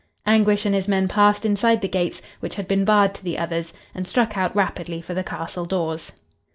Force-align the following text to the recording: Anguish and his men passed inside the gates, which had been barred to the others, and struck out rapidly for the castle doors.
Anguish 0.25 0.65
and 0.65 0.73
his 0.73 0.87
men 0.87 1.07
passed 1.07 1.45
inside 1.45 1.81
the 1.81 1.87
gates, 1.87 2.23
which 2.39 2.55
had 2.55 2.67
been 2.67 2.85
barred 2.85 3.13
to 3.13 3.23
the 3.23 3.37
others, 3.37 3.71
and 3.93 4.07
struck 4.07 4.35
out 4.35 4.55
rapidly 4.55 4.99
for 4.99 5.13
the 5.13 5.23
castle 5.23 5.67
doors. 5.67 6.11